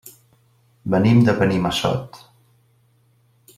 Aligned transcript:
Venim 0.93 1.21
de 1.27 1.35
Benimassot. 1.43 2.19